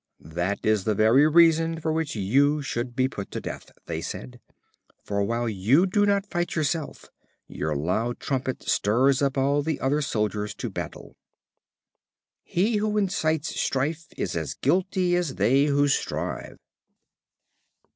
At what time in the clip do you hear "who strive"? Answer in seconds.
15.65-16.57